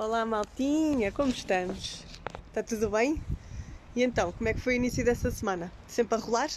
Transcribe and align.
Olá 0.00 0.24
maltinha, 0.24 1.10
como 1.10 1.30
estamos? 1.30 2.04
Está 2.46 2.62
tudo 2.62 2.88
bem? 2.88 3.20
E 3.96 4.04
então, 4.04 4.30
como 4.30 4.48
é 4.48 4.54
que 4.54 4.60
foi 4.60 4.74
o 4.74 4.76
início 4.76 5.04
dessa 5.04 5.28
semana? 5.28 5.72
Sempre 5.88 6.14
a 6.14 6.20
rolar? 6.20 6.48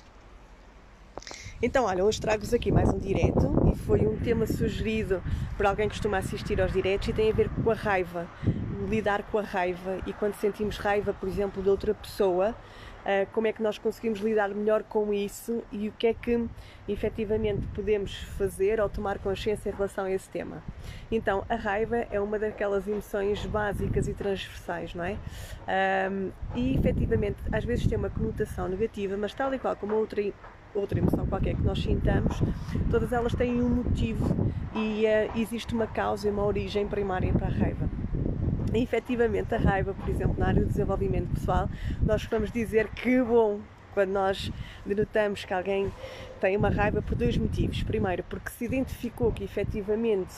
Então, 1.59 1.85
olha, 1.85 2.05
hoje 2.05 2.21
trago-vos 2.21 2.53
aqui 2.53 2.71
mais 2.71 2.89
um 2.89 2.99
direto 2.99 3.51
e 3.73 3.75
foi 3.79 4.05
um 4.05 4.15
tema 4.19 4.45
sugerido 4.45 5.23
por 5.57 5.65
alguém 5.65 5.89
que 5.89 5.95
costuma 5.95 6.19
assistir 6.19 6.61
aos 6.61 6.71
diretos 6.71 7.07
e 7.07 7.13
tem 7.13 7.31
a 7.31 7.33
ver 7.33 7.49
com 7.49 7.71
a 7.71 7.73
raiva, 7.73 8.29
lidar 8.89 9.23
com 9.23 9.37
a 9.37 9.41
raiva 9.41 9.99
e 10.05 10.13
quando 10.13 10.33
sentimos 10.35 10.77
raiva, 10.77 11.13
por 11.13 11.27
exemplo, 11.27 11.61
de 11.61 11.69
outra 11.69 11.93
pessoa, 11.93 12.55
ah, 13.05 13.25
como 13.31 13.47
é 13.47 13.53
que 13.53 13.61
nós 13.61 13.77
conseguimos 13.77 14.19
lidar 14.19 14.49
melhor 14.49 14.83
com 14.83 15.13
isso 15.13 15.63
e 15.71 15.89
o 15.89 15.91
que 15.91 16.07
é 16.07 16.13
que 16.13 16.47
efetivamente 16.87 17.65
podemos 17.73 18.15
fazer 18.37 18.79
ou 18.79 18.89
tomar 18.89 19.17
consciência 19.19 19.69
em 19.69 19.73
relação 19.73 20.05
a 20.05 20.11
esse 20.11 20.29
tema. 20.29 20.61
Então, 21.11 21.43
a 21.49 21.55
raiva 21.55 21.97
é 22.11 22.19
uma 22.19 22.37
daquelas 22.37 22.87
emoções 22.87 23.45
básicas 23.45 24.07
e 24.07 24.13
transversais, 24.13 24.93
não 24.93 25.03
é? 25.03 25.17
E 26.55 26.75
efetivamente, 26.75 27.37
às 27.51 27.63
vezes 27.63 27.87
tem 27.87 27.97
uma 27.97 28.09
conotação 28.09 28.67
negativa, 28.67 29.17
mas 29.17 29.33
tal 29.33 29.53
e 29.53 29.59
qual 29.59 29.75
como 29.75 29.95
outra 29.95 30.21
outra 30.73 30.99
emoção 30.99 31.25
qualquer 31.27 31.53
que 31.55 31.63
nós 31.63 31.81
sintamos, 31.81 32.41
todas 32.89 33.11
elas 33.11 33.33
têm 33.35 33.61
um 33.61 33.69
motivo 33.69 34.53
e 34.73 35.03
uh, 35.03 35.37
existe 35.37 35.73
uma 35.73 35.85
causa 35.85 36.29
e 36.29 36.31
uma 36.31 36.45
origem 36.45 36.87
primária 36.87 37.33
para 37.33 37.47
a 37.47 37.49
raiva. 37.49 37.89
Efetivamente, 38.73 39.53
a 39.53 39.57
raiva, 39.57 39.93
por 39.93 40.07
exemplo, 40.09 40.35
na 40.37 40.47
área 40.47 40.61
do 40.61 40.67
desenvolvimento 40.67 41.33
pessoal, 41.33 41.69
nós 42.01 42.23
vamos 42.25 42.51
dizer 42.51 42.87
que 42.89 43.21
bom 43.21 43.59
quando 43.93 44.11
nós 44.11 44.51
denotamos 44.85 45.43
que 45.43 45.53
alguém 45.53 45.91
tem 46.39 46.55
uma 46.55 46.69
raiva 46.69 47.01
por 47.01 47.15
dois 47.15 47.37
motivos. 47.37 47.83
Primeiro, 47.83 48.23
porque 48.23 48.49
se 48.49 48.65
identificou 48.65 49.31
que 49.31 49.43
efetivamente 49.43 50.33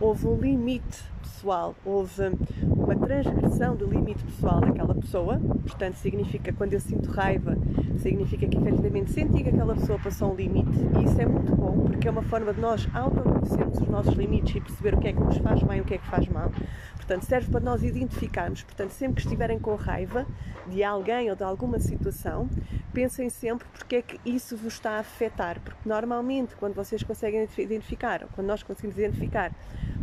houve 0.00 0.26
um 0.26 0.36
limite 0.36 1.02
pessoal, 1.22 1.74
houve 1.84 2.30
uma 2.62 2.96
transgressão 2.96 3.76
do 3.76 3.86
limite 3.86 4.24
pessoal 4.24 4.60
daquela 4.60 4.94
pessoa, 4.94 5.38
portanto, 5.38 5.94
significa 5.94 6.52
quando 6.52 6.72
eu 6.72 6.80
sinto 6.80 7.10
raiva, 7.10 7.56
significa 7.98 8.46
que 8.46 8.56
efetivamente 8.56 9.10
senti 9.10 9.42
que 9.42 9.48
aquela 9.48 9.74
pessoa 9.74 9.98
passou 9.98 10.32
um 10.32 10.34
limite 10.34 10.78
e 10.98 11.04
isso 11.04 11.20
é 11.20 11.26
muito 11.26 11.54
bom 11.54 11.86
porque 11.86 12.08
é 12.08 12.10
uma 12.10 12.22
forma 12.22 12.52
de 12.52 12.60
nós 12.60 12.86
autoconhecermos 12.94 13.78
os 13.78 13.88
nossos 13.88 14.14
limites 14.14 14.54
e 14.54 14.60
perceber 14.60 14.94
o 14.94 15.00
que 15.00 15.08
é 15.08 15.12
que 15.12 15.20
nos 15.20 15.38
faz 15.38 15.62
bem 15.62 15.78
e 15.78 15.80
o 15.80 15.84
que 15.84 15.94
é 15.94 15.98
que 15.98 16.06
faz 16.06 16.28
mal. 16.28 16.52
Portanto, 16.94 17.22
serve 17.22 17.50
para 17.50 17.60
nós 17.60 17.82
identificarmos. 17.82 18.62
Portanto, 18.62 18.90
sempre 18.90 19.16
que 19.16 19.20
estiverem 19.22 19.58
com 19.58 19.74
raiva 19.76 20.26
de 20.68 20.82
alguém 20.82 21.30
ou 21.30 21.36
de 21.36 21.44
alguma 21.44 21.78
situação, 21.78 22.48
pensem 22.92 23.28
sempre 23.30 23.66
porque 23.72 23.96
é 23.96 24.02
que 24.02 24.20
isso 24.24 24.56
vos 24.56 24.74
está 24.74 24.92
a 24.92 24.98
afetar. 24.98 25.60
Porque 25.60 25.88
normalmente, 25.88 26.56
quando 26.56 26.74
vocês 26.74 27.02
conseguem 27.02 27.48
identificar, 27.58 28.22
ou 28.24 28.28
quando 28.34 28.48
nós 28.48 28.62
conseguimos 28.62 28.98
identificar 28.98 29.52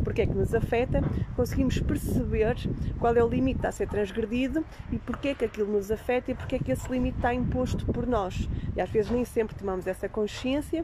porque 0.04 0.24
é 0.24 0.26
que 0.26 0.34
nos 0.34 0.54
afeta, 0.54 1.02
conseguimos 1.36 1.80
perceber 1.80 2.56
qual 3.00 3.16
é 3.16 3.24
o 3.24 3.28
limite 3.28 3.56
que 3.56 3.60
está 3.60 3.70
a 3.70 3.72
ser 3.72 3.88
transgredido 3.88 4.66
e 4.92 4.98
porque 4.98 5.30
é 5.30 5.36
que 5.36 5.46
aquilo 5.46 5.72
nos 5.72 5.92
afeta 5.92 6.32
e 6.32 6.36
porque 6.36 6.56
é 6.56 6.60
que 6.60 6.72
esse 6.72 6.92
limite 6.92 7.18
está 7.18 7.34
imposto 7.34 7.86
por 7.86 8.08
nós. 8.08 8.48
E 8.76 8.82
às 8.82 8.90
vezes 8.90 9.12
nem 9.12 9.26
sempre 9.26 9.56
tomamos 9.56 9.88
essa 9.88 10.10
consciência 10.10 10.84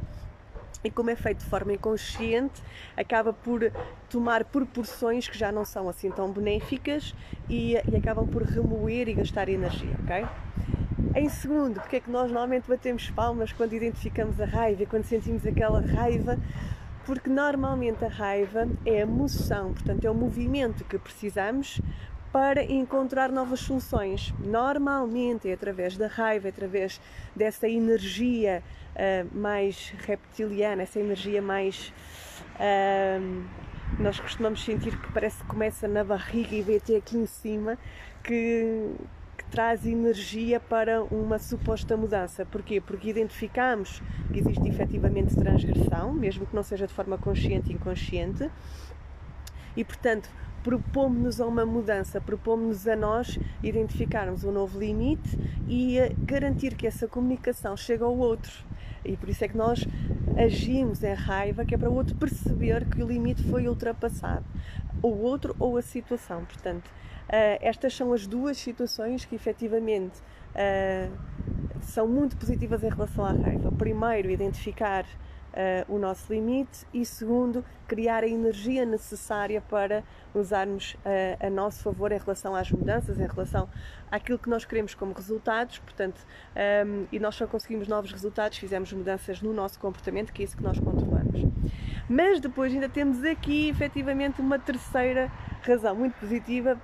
e 0.83 0.89
como 0.89 1.09
é 1.09 1.15
feito 1.15 1.39
de 1.39 1.45
forma 1.45 1.73
inconsciente, 1.73 2.61
acaba 2.95 3.33
por 3.33 3.71
tomar 4.09 4.45
proporções 4.45 5.27
que 5.27 5.37
já 5.37 5.51
não 5.51 5.65
são 5.65 5.89
assim 5.89 6.09
tão 6.09 6.31
benéficas 6.31 7.13
e, 7.49 7.73
e 7.73 7.95
acabam 7.97 8.25
por 8.27 8.43
remoer 8.43 9.09
e 9.09 9.13
gastar 9.13 9.49
energia, 9.49 9.95
ok? 10.03 10.25
Em 11.15 11.27
segundo, 11.27 11.81
porque 11.81 11.97
é 11.97 11.99
que 11.99 12.09
nós 12.09 12.31
normalmente 12.31 12.67
batemos 12.67 13.09
palmas 13.09 13.51
quando 13.51 13.73
identificamos 13.73 14.39
a 14.39 14.45
raiva 14.45 14.83
e 14.83 14.85
quando 14.85 15.03
sentimos 15.03 15.45
aquela 15.45 15.81
raiva? 15.81 16.37
Porque 17.09 17.27
normalmente 17.27 18.05
a 18.05 18.07
raiva 18.07 18.67
é 18.85 18.97
a 18.97 19.02
emoção, 19.02 19.73
portanto 19.73 20.05
é 20.05 20.11
o 20.11 20.13
movimento 20.13 20.83
que 20.83 20.99
precisamos 20.99 21.81
para 22.31 22.63
encontrar 22.63 23.31
novas 23.31 23.61
soluções. 23.61 24.31
Normalmente 24.38 25.49
é 25.49 25.53
através 25.53 25.97
da 25.97 26.05
raiva, 26.05 26.49
é 26.49 26.52
através 26.52 27.02
dessa 27.35 27.67
energia 27.67 28.61
uh, 28.93 29.36
mais 29.36 29.92
reptiliana, 30.05 30.83
essa 30.83 30.99
energia 30.99 31.42
mais. 31.42 31.92
Uh, 32.59 33.43
nós 33.97 34.20
costumamos 34.20 34.64
sentir 34.64 34.95
que 34.95 35.11
parece 35.11 35.41
que 35.41 35.47
começa 35.47 35.87
na 35.87 36.03
barriga 36.03 36.55
e 36.55 36.61
vem 36.61 36.77
até 36.77 36.95
aqui 36.95 37.17
em 37.17 37.26
cima, 37.26 37.76
que 38.23 38.93
traz 39.49 39.86
energia 39.86 40.60
para 40.60 41.04
uma 41.04 41.39
suposta 41.39 41.98
mudança. 41.98 42.45
Porquê? 42.45 42.80
Porque 42.80 43.10
identificamos 43.10 44.02
que 44.32 44.39
existe 44.39 44.67
efetivamente 44.67 45.36
transgressão, 45.36 46.14
mesmo 46.14 46.45
que 46.45 46.55
não 46.55 46.64
seja 46.64 46.86
de 46.86 46.93
forma 46.93 47.17
consciente 47.17 47.71
e 47.71 47.73
inconsciente, 47.73 48.49
e 49.76 49.83
portanto 49.83 50.30
propomos-nos 50.64 51.39
a 51.39 51.48
uma 51.48 51.65
mudança, 51.65 52.20
propomos-nos 52.20 52.88
a 52.88 52.95
nós 52.95 53.39
identificarmos 53.64 54.43
um 54.43 54.52
novo 54.52 54.77
limite 54.77 55.38
e 55.67 55.98
garantir 56.20 56.76
que 56.76 56.86
essa 56.86 57.08
comunicação 57.08 57.77
chegue 57.77 58.04
ao 58.04 58.15
outro. 58.15 58.52
E 59.04 59.15
por 59.15 59.30
isso 59.30 59.43
é 59.45 59.48
que 59.48 59.58
nós 59.58 59.88
agimos 60.38 61.04
em 61.04 61.14
raiva, 61.14 61.64
que 61.64 61.73
é 61.73 61.77
para 61.77 61.89
o 61.89 61.95
outro 61.95 62.15
perceber 62.15 62.86
que 62.86 63.02
o 63.02 63.08
limite 63.08 63.42
foi 63.43 63.67
ultrapassado, 63.67 64.45
o 65.02 65.08
outro 65.08 65.55
ou 65.58 65.77
a 65.77 65.82
situação. 65.82 66.43
Portanto, 66.43 66.92
estas 67.61 67.95
são 67.95 68.11
as 68.13 68.25
duas 68.25 68.57
situações 68.57 69.25
que 69.25 69.35
efetivamente 69.35 70.19
uh, 70.55 71.11
são 71.81 72.07
muito 72.07 72.35
positivas 72.37 72.83
em 72.83 72.89
relação 72.89 73.25
à 73.25 73.31
raiva. 73.31 73.71
Primeiro, 73.71 74.29
identificar 74.29 75.05
uh, 75.05 75.93
o 75.93 75.97
nosso 75.97 76.31
limite 76.31 76.85
e, 76.93 77.05
segundo, 77.05 77.63
criar 77.87 78.23
a 78.23 78.27
energia 78.27 78.85
necessária 78.85 79.61
para 79.61 80.03
usarmos 80.33 80.95
uh, 81.05 81.45
a 81.45 81.49
nosso 81.49 81.83
favor 81.83 82.11
em 82.11 82.17
relação 82.17 82.55
às 82.55 82.71
mudanças, 82.71 83.19
em 83.19 83.27
relação 83.27 83.69
àquilo 84.11 84.37
que 84.37 84.49
nós 84.49 84.65
queremos 84.65 84.93
como 84.93 85.13
resultados. 85.13 85.79
Portanto, 85.79 86.25
um, 86.85 87.05
e 87.11 87.19
nós 87.19 87.35
só 87.35 87.47
conseguimos 87.47 87.87
novos 87.87 88.11
resultados 88.11 88.57
se 88.57 88.61
fizermos 88.61 88.91
mudanças 88.93 89.41
no 89.41 89.53
nosso 89.53 89.79
comportamento, 89.79 90.33
que 90.33 90.41
é 90.41 90.45
isso 90.45 90.57
que 90.57 90.63
nós 90.63 90.79
controlamos. 90.79 91.39
Mas 92.09 92.39
depois 92.39 92.73
ainda 92.73 92.89
temos 92.89 93.23
aqui 93.23 93.69
efetivamente 93.69 94.41
uma 94.41 94.57
terceira 94.57 95.31
razão 95.61 95.95
muito 95.95 96.15
positiva 96.19 96.79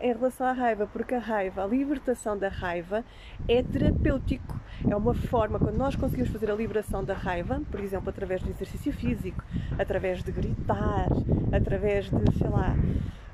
em 0.00 0.12
relação 0.12 0.46
à 0.46 0.52
raiva, 0.52 0.86
porque 0.92 1.14
a 1.14 1.18
raiva, 1.18 1.62
a 1.62 1.66
libertação 1.66 2.36
da 2.36 2.48
raiva 2.48 3.04
é 3.46 3.62
terapêutico. 3.62 4.58
É 4.88 4.94
uma 4.94 5.14
forma, 5.14 5.58
quando 5.58 5.76
nós 5.76 5.96
conseguimos 5.96 6.30
fazer 6.30 6.50
a 6.50 6.54
liberação 6.54 7.02
da 7.02 7.14
raiva, 7.14 7.60
por 7.70 7.80
exemplo, 7.80 8.08
através 8.10 8.42
do 8.42 8.50
exercício 8.50 8.92
físico, 8.92 9.42
através 9.78 10.22
de 10.22 10.30
gritar, 10.30 11.08
através 11.52 12.10
de, 12.10 12.38
sei 12.38 12.48
lá, 12.48 12.76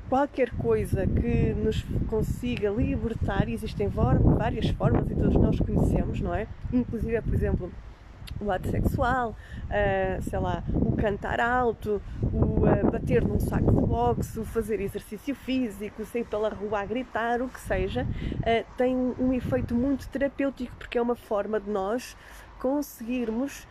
qualquer 0.09 0.51
coisa 0.53 1.07
que 1.07 1.55
nos 1.55 1.83
consiga 2.09 2.71
libertar, 2.71 3.49
existem 3.49 3.89
várias 3.89 4.69
formas 4.71 5.11
e 5.11 5.15
todos 5.15 5.35
nós 5.35 5.59
conhecemos, 5.59 6.21
não 6.21 6.35
é? 6.35 6.47
Inclusive, 6.73 7.21
por 7.21 7.35
exemplo, 7.35 7.73
o 8.41 8.51
ato 8.51 8.69
sexual, 8.71 9.37
uh, 9.65 10.23
sei 10.23 10.39
lá, 10.39 10.63
o 10.73 10.97
cantar 10.97 11.41
alto, 11.41 12.01
o 12.23 12.37
uh, 12.37 12.91
bater 12.91 13.23
num 13.23 13.41
saco 13.41 13.73
de 13.73 13.81
boxe, 13.87 14.39
o 14.39 14.45
fazer 14.45 14.81
exercício 14.81 15.35
físico, 15.35 16.05
sair 16.05 16.25
pela 16.25 16.49
rua 16.49 16.81
a 16.81 16.85
gritar, 16.85 17.41
o 17.43 17.49
que 17.49 17.61
seja, 17.61 18.03
uh, 18.03 18.77
tem 18.77 18.97
um, 18.97 19.33
efeito 19.33 19.75
muito 19.75 20.09
terapêutico 20.09 20.75
porque 20.79 20.99
é 20.99 21.03
uma 21.03 21.17
forma 21.17 21.61
de 21.61 21.71
nós 21.71 22.17
conseguirmos 22.61 23.67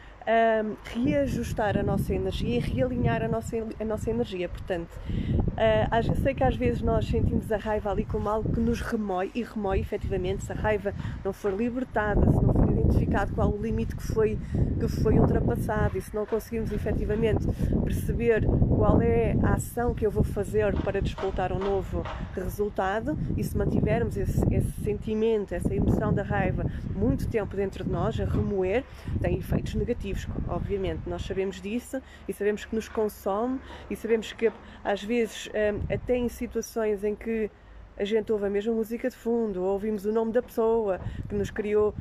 reajustar 0.85 1.78
a 1.78 1.84
nossa 1.84 2.13
energia 2.13 2.56
e 2.56 2.59
realinhar 2.59 3.22
a 3.23 3.28
nossa, 3.28 3.57
a 3.78 3.84
nossa 3.84 4.09
energia. 4.09 4.47
Portanto, 4.47 4.90
uh, 5.09 6.22
sei 6.22 6.34
que 6.34 6.44
às 6.44 6.56
vezes 6.56 6.81
nós 6.81 7.06
sentimos 7.07 7.52
a 7.52 7.57
raiva 7.57 7.91
ali 7.91 8.06
como 8.06 8.29
algo 8.29 8.52
que 8.53 8.59
nos 8.59 8.79
remói 8.81 9.31
e 9.35 9.44
remói 9.44 9.79
efetivamente. 9.79 10.46
Se 10.46 10.52
a 10.52 10.56
raiva 10.56 10.94
não 11.23 11.34
for 11.34 11.53
libertada, 11.53 12.22
se 12.31 12.41
não 12.41 12.53
identificado 12.93 13.33
qual 13.33 13.51
o 13.51 13.61
limite 13.61 13.95
que 13.95 14.03
foi, 14.03 14.37
que 14.79 14.87
foi 14.87 15.17
ultrapassado 15.17 15.97
e 15.97 16.01
se 16.01 16.13
não 16.13 16.25
conseguimos 16.25 16.71
efetivamente 16.71 17.45
perceber 17.83 18.45
qual 18.45 19.01
é 19.01 19.35
a 19.43 19.53
ação 19.53 19.93
que 19.93 20.05
eu 20.05 20.11
vou 20.11 20.23
fazer 20.23 20.73
para 20.81 21.01
despoltar 21.01 21.51
um 21.51 21.59
novo 21.59 22.03
resultado 22.35 23.17
e 23.37 23.43
se 23.43 23.57
mantivermos 23.57 24.17
esse, 24.17 24.41
esse 24.53 24.84
sentimento, 24.84 25.53
essa 25.53 25.73
emoção 25.73 26.13
da 26.13 26.23
raiva 26.23 26.66
muito 26.95 27.28
tempo 27.28 27.55
dentro 27.55 27.84
de 27.84 27.90
nós, 27.90 28.19
a 28.19 28.25
remoer, 28.25 28.84
tem 29.22 29.37
efeitos 29.37 29.75
negativos 29.75 29.93
negativos, 29.93 30.28
obviamente, 30.47 31.01
nós 31.07 31.23
sabemos 31.23 31.61
disso 31.61 32.01
e 32.28 32.34
sabemos 32.34 32.66
que 32.66 32.75
nos 32.75 32.87
consome 32.87 33.59
e 33.89 33.96
sabemos 33.96 34.34
que 34.34 34.51
às 34.84 35.03
vezes 35.03 35.47
hum, 35.47 35.81
até 35.93 36.17
em 36.17 36.29
situações 36.29 37.03
em 37.03 37.16
que 37.16 37.49
a 37.97 38.03
gente 38.03 38.31
ouve 38.31 38.46
a 38.46 38.49
mesma 38.49 38.73
música 38.73 39.09
de 39.09 39.16
fundo, 39.16 39.61
ou 39.61 39.73
ouvimos 39.73 40.05
o 40.05 40.11
nome 40.11 40.31
da 40.31 40.41
pessoa 40.41 40.99
que 41.29 41.35
nos 41.35 41.51
criou 41.51 41.93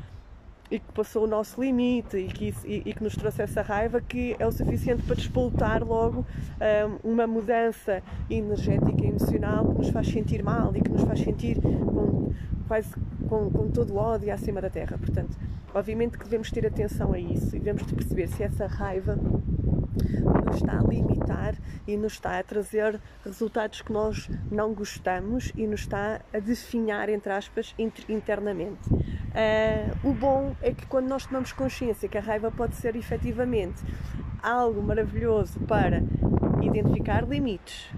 e 0.72 0.78
que 0.78 0.92
passou 0.92 1.24
o 1.24 1.26
nosso 1.26 1.60
limite 1.62 2.16
e 2.16 2.28
que, 2.28 2.54
e, 2.64 2.82
e 2.86 2.94
que 2.94 3.02
nos 3.02 3.14
trouxe 3.14 3.42
essa 3.42 3.60
raiva 3.60 4.00
que 4.00 4.34
é 4.38 4.46
o 4.46 4.50
suficiente 4.50 5.02
para 5.02 5.14
despoltar 5.14 5.84
logo 5.84 6.24
um, 7.04 7.12
uma 7.12 7.26
mudança 7.26 8.02
energética 8.30 9.04
e 9.04 9.08
emocional 9.08 9.66
que 9.66 9.78
nos 9.78 9.90
faz 9.90 10.08
sentir 10.08 10.42
mal 10.42 10.74
e 10.74 10.80
que 10.80 10.88
nos 10.88 11.02
faz 11.02 11.20
sentir 11.20 11.60
com, 11.60 12.32
quase 12.66 12.88
com, 13.28 13.50
com 13.50 13.70
todo 13.70 13.92
o 13.92 13.96
ódio 13.96 14.32
acima 14.32 14.62
da 14.62 14.70
terra. 14.70 14.96
Portanto, 14.96 15.36
obviamente 15.74 16.16
que 16.16 16.24
devemos 16.24 16.50
ter 16.50 16.66
atenção 16.66 17.12
a 17.12 17.18
isso 17.18 17.54
e 17.54 17.58
devemos 17.58 17.82
perceber 17.92 18.28
se 18.28 18.42
essa 18.42 18.66
raiva 18.66 19.18
nos 20.46 20.56
está 20.56 20.78
a 20.78 20.82
limitar 20.82 21.54
e 21.86 21.96
nos 21.96 22.14
está 22.14 22.38
a 22.38 22.42
trazer 22.42 23.00
resultados 23.24 23.82
que 23.82 23.92
nós 23.92 24.28
não 24.50 24.72
gostamos 24.72 25.52
e 25.56 25.66
nos 25.66 25.80
está 25.80 26.20
a 26.32 26.38
definhar, 26.38 27.08
entre 27.08 27.32
aspas, 27.32 27.74
internamente. 28.08 28.88
Uh, 28.92 30.08
o 30.08 30.12
bom 30.12 30.54
é 30.60 30.72
que 30.72 30.86
quando 30.86 31.08
nós 31.08 31.26
tomamos 31.26 31.52
consciência 31.52 32.08
que 32.08 32.18
a 32.18 32.20
raiva 32.20 32.50
pode 32.50 32.76
ser 32.76 32.96
efetivamente 32.96 33.82
algo 34.42 34.82
maravilhoso 34.82 35.58
para 35.60 36.02
identificar 36.60 37.26
limites, 37.26 37.88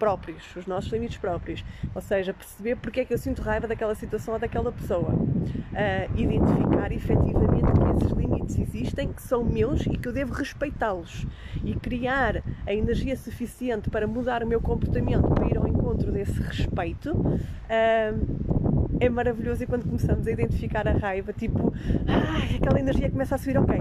próprios, 0.00 0.56
os 0.56 0.66
nossos 0.66 0.90
limites 0.90 1.18
próprios. 1.18 1.62
Ou 1.94 2.00
seja, 2.00 2.32
perceber 2.32 2.76
porque 2.76 3.00
é 3.00 3.04
que 3.04 3.12
eu 3.12 3.18
sinto 3.18 3.42
raiva 3.42 3.68
daquela 3.68 3.94
situação 3.94 4.34
ou 4.34 4.40
daquela 4.40 4.72
pessoa. 4.72 5.12
Uh, 5.12 6.18
identificar 6.18 6.90
efetivamente 6.90 7.70
que 7.70 8.04
esses 8.04 8.16
limites 8.16 8.58
existem, 8.58 9.12
que 9.12 9.22
são 9.22 9.44
meus 9.44 9.86
e 9.86 9.90
que 9.90 10.08
eu 10.08 10.12
devo 10.12 10.32
respeitá-los. 10.32 11.26
E 11.62 11.74
criar 11.74 12.42
a 12.66 12.72
energia 12.72 13.16
suficiente 13.16 13.90
para 13.90 14.06
mudar 14.06 14.42
o 14.42 14.46
meu 14.46 14.60
comportamento, 14.60 15.28
para 15.28 15.46
ir 15.46 15.58
ao 15.58 15.68
encontro 15.68 16.10
desse 16.10 16.40
respeito. 16.40 17.12
Uh, 17.12 18.49
é 19.00 19.08
maravilhoso 19.08 19.64
e 19.64 19.66
quando 19.66 19.84
começamos 19.84 20.26
a 20.26 20.30
identificar 20.30 20.86
a 20.86 20.92
raiva, 20.92 21.32
tipo, 21.32 21.72
ah, 22.06 22.54
aquela 22.54 22.78
energia 22.78 23.10
começa 23.10 23.34
a 23.34 23.38
subir, 23.38 23.56
ok, 23.56 23.78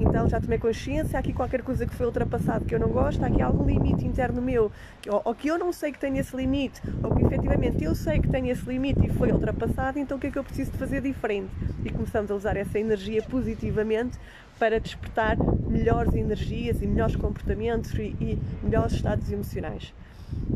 então 0.00 0.28
já 0.28 0.40
tomei 0.40 0.58
consciência, 0.58 1.16
há 1.16 1.20
aqui 1.20 1.32
qualquer 1.32 1.62
coisa 1.62 1.86
que 1.86 1.94
foi 1.94 2.04
ultrapassado 2.04 2.64
que 2.64 2.74
eu 2.74 2.80
não 2.80 2.88
gosto, 2.88 3.22
há 3.22 3.28
aqui 3.28 3.40
algum 3.40 3.64
limite 3.64 4.04
interno 4.04 4.42
meu, 4.42 4.72
ou, 5.08 5.22
ou 5.24 5.34
que 5.34 5.46
eu 5.46 5.56
não 5.56 5.72
sei 5.72 5.92
que 5.92 6.00
tenho 6.00 6.16
esse 6.18 6.36
limite, 6.36 6.82
ou 7.00 7.14
que 7.14 7.24
efetivamente 7.24 7.84
eu 7.84 7.94
sei 7.94 8.20
que 8.20 8.28
tenho 8.28 8.48
esse 8.48 8.68
limite 8.68 9.06
e 9.06 9.08
foi 9.10 9.30
ultrapassado, 9.30 10.00
então 10.00 10.18
o 10.18 10.20
que 10.20 10.26
é 10.26 10.30
que 10.32 10.38
eu 10.38 10.44
preciso 10.44 10.72
de 10.72 10.78
fazer 10.78 11.00
diferente? 11.00 11.48
E 11.84 11.90
começamos 11.90 12.30
a 12.30 12.34
usar 12.34 12.56
essa 12.56 12.78
energia 12.78 13.22
positivamente 13.22 14.18
para 14.58 14.80
despertar 14.80 15.36
melhores 15.68 16.14
energias 16.14 16.82
e 16.82 16.86
melhores 16.86 17.14
comportamentos 17.14 17.94
e, 17.94 18.16
e 18.20 18.38
melhores 18.62 18.94
estados 18.94 19.30
emocionais. 19.30 19.92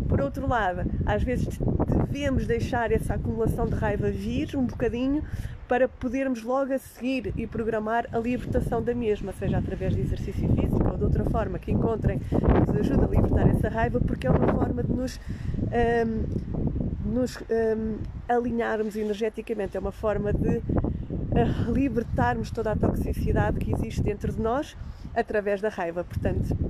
Por 0.08 0.20
outro 0.20 0.46
lado, 0.46 0.82
às 1.06 1.22
vezes 1.22 1.58
devemos 2.11 2.46
deixar 2.46 2.90
essa 2.90 3.14
acumulação 3.14 3.67
de 3.67 3.75
raiva 3.75 4.11
vir 4.11 4.56
um 4.56 4.67
bocadinho 4.67 5.22
para 5.69 5.87
podermos 5.88 6.43
logo 6.43 6.72
a 6.72 6.78
seguir 6.78 7.32
e 7.37 7.46
programar 7.46 8.08
a 8.12 8.19
libertação 8.19 8.82
da 8.82 8.93
mesma, 8.93 9.32
seja 9.32 9.58
através 9.58 9.94
de 9.94 10.00
exercício 10.00 10.49
físico 10.49 10.88
ou 10.90 10.96
de 10.96 11.05
outra 11.05 11.25
forma 11.26 11.61
que 11.61 11.70
encontrem 11.70 12.19
que 12.19 12.34
nos 12.34 12.76
ajude 12.76 13.05
a 13.05 13.06
libertar 13.06 13.49
essa 13.49 13.69
raiva, 13.69 14.00
porque 14.00 14.26
é 14.26 14.31
uma 14.31 14.52
forma 14.52 14.82
de 14.82 14.93
nos, 14.93 15.20
um, 17.06 17.12
nos 17.12 17.37
um, 17.37 17.99
alinharmos 18.28 18.96
energeticamente, 18.96 19.76
é 19.76 19.81
uma 19.81 19.93
forma 19.93 20.32
de 20.32 20.56
uh, 20.58 21.73
libertarmos 21.73 22.50
toda 22.50 22.73
a 22.73 22.76
toxicidade 22.76 23.61
que 23.61 23.73
existe 23.73 24.02
dentro 24.02 24.32
de 24.32 24.40
nós 24.40 24.76
através 25.14 25.61
da 25.61 25.69
raiva. 25.69 26.02
Portanto, 26.02 26.69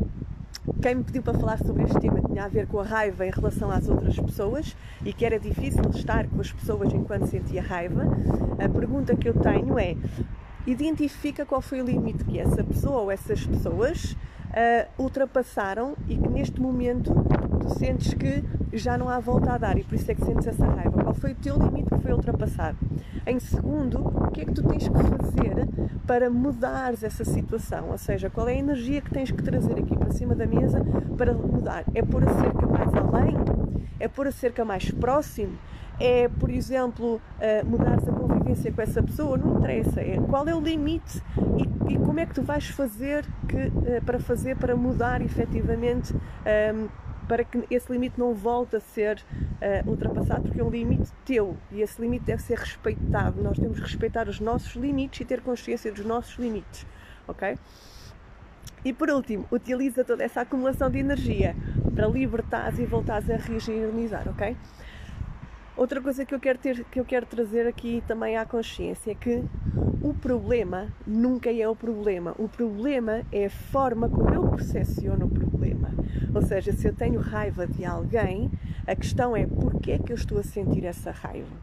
quem 0.80 0.94
me 0.94 1.04
pediu 1.04 1.22
para 1.22 1.38
falar 1.38 1.58
sobre 1.58 1.82
este 1.82 2.00
tema 2.00 2.22
tinha 2.22 2.44
a 2.44 2.48
ver 2.48 2.66
com 2.66 2.80
a 2.80 2.84
raiva 2.84 3.26
em 3.26 3.30
relação 3.30 3.70
às 3.70 3.86
outras 3.86 4.18
pessoas 4.18 4.74
e 5.04 5.12
que 5.12 5.26
era 5.26 5.38
difícil 5.38 5.82
estar 5.94 6.26
com 6.26 6.40
as 6.40 6.50
pessoas 6.50 6.92
enquanto 6.92 7.26
sentia 7.26 7.60
raiva. 7.60 8.04
A 8.58 8.68
pergunta 8.68 9.14
que 9.14 9.28
eu 9.28 9.34
tenho 9.34 9.78
é: 9.78 9.94
identifica 10.66 11.44
qual 11.44 11.60
foi 11.60 11.82
o 11.82 11.84
limite 11.84 12.24
que 12.24 12.38
essa 12.38 12.64
pessoa 12.64 13.02
ou 13.02 13.10
essas 13.10 13.44
pessoas 13.44 14.16
uh, 14.50 15.02
ultrapassaram 15.02 15.94
e 16.08 16.16
que 16.16 16.28
neste 16.28 16.60
momento 16.60 17.12
tu 17.60 17.78
sentes 17.78 18.14
que 18.14 18.44
já 18.72 18.96
não 18.96 19.08
há 19.08 19.18
volta 19.18 19.52
a 19.52 19.58
dar 19.58 19.78
e 19.78 19.84
por 19.84 19.94
isso 19.94 20.10
é 20.10 20.14
que 20.14 20.24
sentes 20.24 20.46
essa 20.46 20.64
raiva. 20.64 21.02
Qual 21.02 21.14
foi 21.14 21.32
o 21.32 21.34
teu 21.34 21.56
limite 21.56 21.90
que 21.90 21.98
foi 21.98 22.12
ultrapassado? 22.12 22.78
Em 23.26 23.38
segundo, 23.38 24.00
o 24.00 24.30
que 24.30 24.42
é 24.42 24.44
que 24.44 24.52
tu 24.52 24.62
tens 24.62 24.88
que 24.88 24.94
fazer 24.94 25.68
para 26.06 26.30
mudares 26.30 27.02
essa 27.02 27.24
situação? 27.24 27.90
Ou 27.90 27.98
seja, 27.98 28.30
qual 28.30 28.48
é 28.48 28.52
a 28.52 28.58
energia 28.58 29.00
que 29.00 29.10
tens 29.10 29.30
que 29.30 29.42
trazer 29.42 29.78
aqui 29.78 29.96
para 29.96 30.10
cima 30.12 30.34
da 30.34 30.46
mesa 30.46 30.82
para 31.16 31.32
mudar? 31.32 31.84
É 31.94 32.02
pôr 32.02 32.24
a 32.24 32.32
cerca 32.32 32.66
mais 32.66 32.94
além? 32.94 33.36
É 33.98 34.08
pôr 34.08 34.26
a 34.26 34.32
cerca 34.32 34.64
mais 34.64 34.90
próximo? 34.90 35.58
É, 35.98 36.28
por 36.28 36.48
exemplo, 36.48 37.16
uh, 37.16 37.66
mudares 37.66 38.08
a 38.08 38.12
com 38.72 38.82
essa 38.82 39.02
pessoa? 39.02 39.36
Não 39.36 39.58
interessa. 39.58 40.00
É 40.00 40.16
qual 40.28 40.46
é 40.48 40.54
o 40.54 40.60
limite 40.60 41.22
e, 41.88 41.94
e 41.94 41.98
como 41.98 42.20
é 42.20 42.26
que 42.26 42.34
tu 42.34 42.42
vais 42.42 42.68
fazer 42.68 43.24
que, 43.48 43.56
uh, 43.56 44.04
para 44.04 44.18
fazer 44.18 44.56
para 44.56 44.76
mudar 44.76 45.22
efetivamente 45.22 46.14
um, 46.14 46.88
para 47.28 47.44
que 47.44 47.64
esse 47.70 47.90
limite 47.92 48.18
não 48.18 48.34
volte 48.34 48.74
a 48.74 48.80
ser 48.80 49.18
uh, 49.18 49.88
ultrapassado, 49.88 50.42
porque 50.42 50.60
é 50.60 50.64
um 50.64 50.70
limite 50.70 51.10
teu 51.24 51.56
e 51.70 51.80
esse 51.80 52.00
limite 52.00 52.24
deve 52.24 52.42
ser 52.42 52.58
respeitado. 52.58 53.40
Nós 53.40 53.56
temos 53.56 53.78
que 53.78 53.84
respeitar 53.84 54.28
os 54.28 54.40
nossos 54.40 54.74
limites 54.74 55.20
e 55.20 55.24
ter 55.24 55.40
consciência 55.40 55.92
dos 55.92 56.04
nossos 56.04 56.36
limites, 56.38 56.84
ok? 57.28 57.56
E 58.84 58.92
por 58.92 59.10
último, 59.10 59.46
utiliza 59.52 60.04
toda 60.04 60.24
essa 60.24 60.40
acumulação 60.40 60.90
de 60.90 60.98
energia 60.98 61.54
para 61.94 62.08
libertares 62.08 62.78
e 62.78 62.86
voltares 62.86 63.28
a 63.30 63.36
regenerizar, 63.36 64.26
ok? 64.28 64.56
Outra 65.80 65.98
coisa 65.98 66.26
que 66.26 66.34
eu 66.34 66.38
quero 66.38 66.58
ter, 66.58 66.84
que 66.84 67.00
eu 67.00 67.06
quero 67.06 67.24
trazer 67.24 67.66
aqui 67.66 68.04
também 68.06 68.36
à 68.36 68.44
consciência 68.44 69.12
é 69.12 69.14
que 69.14 69.42
o 70.02 70.12
problema 70.12 70.88
nunca 71.06 71.50
é 71.50 71.66
o 71.66 71.74
problema. 71.74 72.34
O 72.38 72.46
problema 72.50 73.22
é 73.32 73.46
a 73.46 73.50
forma 73.50 74.06
como 74.06 74.28
eu 74.28 74.46
percepciono 74.50 75.24
o 75.24 75.30
problema. 75.30 75.88
Ou 76.34 76.42
seja, 76.42 76.70
se 76.70 76.86
eu 76.86 76.92
tenho 76.92 77.18
raiva 77.18 77.66
de 77.66 77.82
alguém, 77.86 78.50
a 78.86 78.94
questão 78.94 79.34
é 79.34 79.46
porquê 79.46 79.92
é 79.92 79.98
que 79.98 80.12
eu 80.12 80.16
estou 80.16 80.38
a 80.38 80.42
sentir 80.42 80.84
essa 80.84 81.12
raiva. 81.12 81.56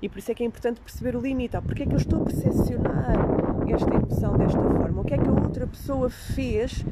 E 0.00 0.08
por 0.08 0.18
isso 0.18 0.32
é 0.32 0.34
que 0.34 0.42
é 0.42 0.46
importante 0.46 0.80
perceber 0.80 1.14
o 1.14 1.20
limite. 1.20 1.60
Porquê 1.60 1.82
é 1.82 1.86
que 1.86 1.92
eu 1.92 1.98
estou 1.98 2.22
a 2.22 2.24
percepcionar 2.24 3.16
esta 3.68 3.94
emoção 3.94 4.38
desta 4.38 4.62
forma? 4.62 5.02
O 5.02 5.04
que 5.04 5.12
é 5.12 5.18
que 5.18 5.28
a 5.28 5.30
outra 5.30 5.66
pessoa 5.66 6.08
fez 6.08 6.82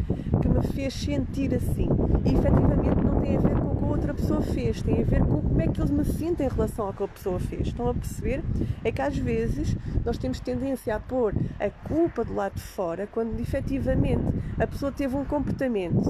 que 0.43 0.47
me 0.47 0.63
fez 0.75 0.93
sentir 0.93 1.55
assim? 1.55 1.89
E 2.27 2.35
efetivamente 2.35 3.03
não 3.03 3.19
tem 3.19 3.39
a 3.39 3.41
ver 3.41 3.60
outra 3.91 4.15
pessoa 4.15 4.41
fez, 4.41 4.83
tem 4.83 5.01
a 5.01 5.05
ver 5.05 5.21
com 5.21 5.41
como 5.41 5.61
é 5.61 5.67
que 5.67 5.81
eles 5.81 5.91
me 5.91 6.05
sentem 6.05 6.47
em 6.47 6.51
relação 6.51 6.87
ao 6.87 6.93
que 6.93 7.03
a 7.03 7.09
pessoa 7.09 7.39
fez. 7.41 7.69
Estão 7.69 7.89
a 7.89 7.95
perceber? 7.95 8.43
É 8.85 8.93
que 8.93 9.03
às 9.03 9.17
vezes 9.17 9.77
nós 10.05 10.19
temos 10.19 10.41
tendência 10.41 10.95
a 10.95 11.01
pôr 11.01 11.35
a 11.59 11.71
culpa 11.89 12.25
do 12.25 12.35
lado 12.35 12.55
de 12.55 12.63
fora 12.63 13.07
quando 13.07 13.39
efetivamente 13.41 14.23
a 14.59 14.67
pessoa 14.67 14.93
teve 14.93 15.17
um 15.17 15.25
comportamento 15.25 16.03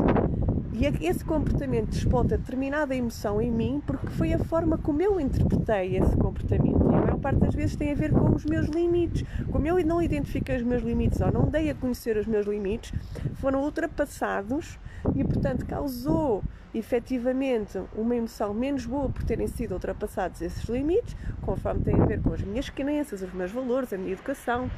e 0.72 0.86
esse 1.06 1.24
comportamento 1.24 1.90
desponta 1.90 2.38
determinada 2.38 2.94
emoção 2.94 3.40
em 3.40 3.50
mim 3.50 3.82
porque 3.86 4.06
foi 4.08 4.32
a 4.32 4.38
forma 4.38 4.78
como 4.78 5.02
eu 5.02 5.20
interpretei 5.20 5.96
esse 5.96 6.16
comportamento. 6.16 6.79
A 7.00 7.02
maior 7.02 7.18
parte 7.18 7.40
das 7.40 7.54
vezes 7.54 7.76
tem 7.76 7.92
a 7.92 7.94
ver 7.94 8.12
com 8.12 8.34
os 8.34 8.44
meus 8.44 8.66
limites. 8.68 9.24
Como 9.50 9.66
eu 9.66 9.82
não 9.86 10.02
identifiquei 10.02 10.56
os 10.56 10.62
meus 10.62 10.82
limites 10.82 11.18
ou 11.22 11.32
não 11.32 11.48
dei 11.48 11.70
a 11.70 11.74
conhecer 11.74 12.18
os 12.18 12.26
meus 12.26 12.46
limites, 12.46 12.92
foram 13.36 13.62
ultrapassados 13.62 14.78
e, 15.14 15.24
portanto, 15.24 15.64
causou 15.64 16.44
efetivamente 16.74 17.80
uma 17.96 18.14
emoção 18.14 18.52
menos 18.52 18.84
boa 18.84 19.08
por 19.08 19.22
terem 19.24 19.46
sido 19.46 19.72
ultrapassados 19.72 20.42
esses 20.42 20.64
limites, 20.68 21.16
conforme 21.40 21.82
tem 21.82 21.94
a 21.94 22.04
ver 22.04 22.20
com 22.20 22.34
as 22.34 22.42
minhas 22.42 22.68
crenças, 22.68 23.22
os 23.22 23.32
meus 23.32 23.50
valores, 23.50 23.94
a 23.94 23.98
minha 23.98 24.12
educação, 24.12 24.70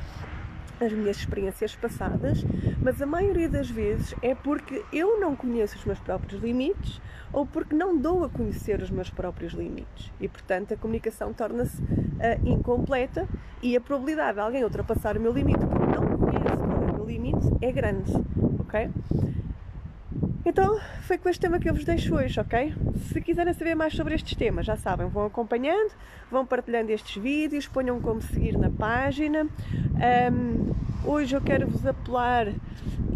as 0.80 0.92
minhas 0.92 1.16
experiências 1.16 1.74
passadas, 1.76 2.44
mas 2.80 3.00
a 3.02 3.06
maioria 3.06 3.48
das 3.48 3.68
vezes 3.68 4.14
é 4.22 4.34
porque 4.34 4.84
eu 4.92 5.20
não 5.20 5.36
conheço 5.36 5.76
os 5.76 5.84
meus 5.84 5.98
próprios 5.98 6.42
limites 6.42 7.00
ou 7.32 7.46
porque 7.46 7.74
não 7.74 7.96
dou 7.96 8.24
a 8.24 8.28
conhecer 8.28 8.80
os 8.82 8.90
meus 8.90 9.08
próprios 9.08 9.52
limites. 9.52 10.12
E, 10.20 10.28
portanto, 10.28 10.74
a 10.74 10.76
comunicação 10.76 11.32
torna-se 11.32 11.80
uh, 12.14 12.48
incompleta 12.48 13.26
e 13.62 13.76
a 13.76 13.80
probabilidade 13.80 14.34
de 14.34 14.40
alguém 14.40 14.64
ultrapassar 14.64 15.16
o 15.16 15.20
meu 15.20 15.32
limite 15.32 15.64
porque 15.66 15.86
não 15.86 16.18
conhece 16.18 16.56
qual 16.56 16.82
é 16.82 16.90
o 16.90 16.94
meu 16.94 17.06
limite 17.06 17.48
é 17.60 17.70
grande, 17.72 18.12
ok? 18.58 18.90
Então, 20.44 20.78
foi 21.02 21.18
com 21.18 21.28
este 21.28 21.40
tema 21.40 21.60
que 21.60 21.70
eu 21.70 21.74
vos 21.74 21.84
deixo 21.84 22.16
hoje, 22.16 22.40
ok? 22.40 22.74
Se 23.12 23.20
quiserem 23.20 23.54
saber 23.54 23.76
mais 23.76 23.94
sobre 23.94 24.14
estes 24.14 24.34
temas, 24.34 24.66
já 24.66 24.76
sabem, 24.76 25.06
vão 25.06 25.26
acompanhando, 25.26 25.92
vão 26.30 26.44
partilhando 26.44 26.90
estes 26.90 27.22
vídeos, 27.22 27.68
ponham 27.68 28.00
como 28.00 28.20
seguir 28.20 28.58
na 28.58 28.68
página. 28.68 29.46
Um, 30.32 30.74
hoje 31.04 31.36
eu 31.36 31.40
quero 31.40 31.68
vos 31.68 31.86
apelar 31.86 32.48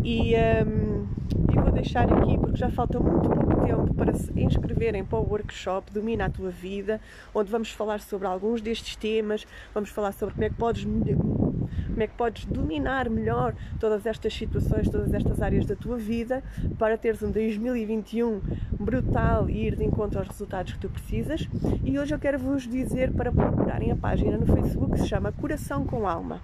e, 0.04 0.34
um, 0.36 1.06
e 1.52 1.60
vou 1.60 1.72
deixar 1.72 2.04
aqui, 2.12 2.38
porque 2.38 2.56
já 2.56 2.70
falta 2.70 3.00
muito 3.00 3.28
pouco 3.28 3.55
tempo 3.66 3.92
para 3.94 4.14
se 4.14 4.32
inscreverem 4.36 5.04
para 5.04 5.18
o 5.18 5.28
workshop 5.28 5.92
Domina 5.92 6.26
a 6.26 6.30
Tua 6.30 6.50
Vida, 6.50 7.00
onde 7.34 7.50
vamos 7.50 7.70
falar 7.70 8.00
sobre 8.00 8.26
alguns 8.28 8.60
destes 8.60 8.94
temas, 8.94 9.46
vamos 9.74 9.90
falar 9.90 10.12
sobre 10.12 10.34
como 10.34 10.44
é 10.44 10.50
que 10.50 10.54
podes 10.54 10.84
como 10.84 12.02
é 12.02 12.06
que 12.06 12.14
podes 12.14 12.44
dominar 12.44 13.10
melhor 13.10 13.54
todas 13.80 14.06
estas 14.06 14.32
situações, 14.32 14.88
todas 14.88 15.12
estas 15.12 15.42
áreas 15.42 15.66
da 15.66 15.74
tua 15.74 15.96
vida 15.96 16.44
para 16.78 16.96
teres 16.96 17.22
um 17.22 17.30
2021 17.30 18.40
brutal 18.78 19.50
e 19.50 19.66
ir 19.66 19.76
de 19.76 19.84
encontro 19.84 20.18
aos 20.18 20.28
resultados 20.28 20.74
que 20.74 20.78
tu 20.78 20.90
precisas. 20.90 21.48
E 21.82 21.98
hoje 21.98 22.14
eu 22.14 22.18
quero 22.18 22.38
vos 22.38 22.68
dizer 22.68 23.12
para 23.12 23.32
procurarem 23.32 23.90
a 23.90 23.96
página 23.96 24.36
no 24.36 24.46
Facebook 24.46 24.92
que 24.92 25.00
se 25.00 25.08
chama 25.08 25.32
Coração 25.32 25.84
com 25.84 26.06
Alma 26.06 26.40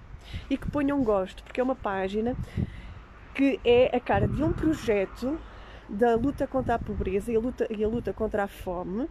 e 0.51 0.57
que 0.57 0.71
ponham 0.71 1.03
gosto, 1.05 1.45
porque 1.45 1.61
é 1.61 1.65
uma 1.65 1.77
página 1.77 2.35
que 3.35 3.61
é 3.65 3.95
a 3.95 4.01
cara 4.01 4.27
de 4.27 4.43
um 4.43 4.53
projeto 4.53 5.39
da 5.93 6.17
luta 6.17 6.47
contra 6.47 6.75
a 6.75 6.79
pobreza 6.79 7.31
e 7.31 7.37
a 7.37 7.41
luta, 7.41 7.67
e 7.71 7.85
a 7.85 7.89
luta 7.89 8.13
contra 8.13 8.45
a 8.45 8.49
fome 8.49 9.07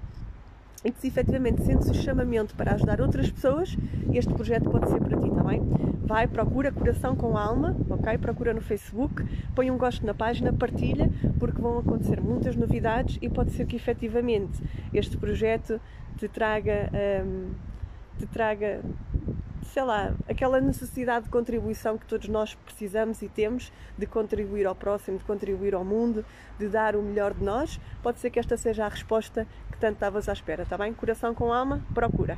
e 0.83 0.91
que 0.91 0.99
se 0.99 1.07
efetivamente 1.07 1.63
sentes 1.63 1.87
o 1.89 1.93
chamamento 1.93 2.55
para 2.55 2.73
ajudar 2.73 2.99
outras 3.01 3.29
pessoas, 3.29 3.77
este 4.11 4.33
projeto 4.33 4.69
pode 4.69 4.89
ser 4.89 4.99
para 4.99 5.15
ti, 5.15 5.29
bem? 5.51 5.61
Vai, 6.05 6.27
procura 6.27 6.71
Coração 6.71 7.15
com 7.15 7.37
Alma, 7.37 7.75
ok? 7.89 8.17
Procura 8.17 8.53
no 8.53 8.61
Facebook, 8.61 9.23
põe 9.53 9.69
um 9.69 9.77
gosto 9.77 10.05
na 10.05 10.13
página, 10.13 10.51
partilha, 10.51 11.09
porque 11.39 11.61
vão 11.61 11.77
acontecer 11.77 12.19
muitas 12.19 12.55
novidades 12.55 13.17
e 13.21 13.29
pode 13.29 13.51
ser 13.51 13.65
que 13.65 13.75
efetivamente 13.75 14.61
este 14.93 15.17
projeto 15.17 15.79
te 16.17 16.27
traga, 16.27 16.89
hum, 17.25 17.51
te 18.17 18.25
traga 18.25 18.81
sei 19.71 19.83
lá, 19.83 20.13
aquela 20.27 20.59
necessidade 20.59 21.25
de 21.25 21.31
contribuição 21.31 21.97
que 21.97 22.05
todos 22.05 22.27
nós 22.27 22.55
precisamos 22.55 23.21
e 23.21 23.29
temos 23.29 23.71
de 23.97 24.05
contribuir 24.05 24.65
ao 24.65 24.75
próximo, 24.75 25.17
de 25.17 25.23
contribuir 25.23 25.73
ao 25.73 25.85
mundo, 25.85 26.25
de 26.59 26.67
dar 26.67 26.93
o 26.95 27.01
melhor 27.01 27.33
de 27.33 27.41
nós, 27.41 27.79
pode 28.03 28.19
ser 28.19 28.29
que 28.29 28.39
esta 28.39 28.57
seja 28.57 28.85
a 28.85 28.89
resposta 28.89 29.47
que 29.71 29.77
tanto 29.77 29.93
estavas 29.93 30.27
à 30.27 30.33
espera, 30.33 30.63
está 30.63 30.77
bem? 30.77 30.93
Coração 30.93 31.33
com 31.33 31.53
alma, 31.53 31.81
procura. 31.93 32.37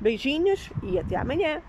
Beijinhos 0.00 0.70
e 0.84 0.96
até 0.96 1.16
amanhã! 1.16 1.60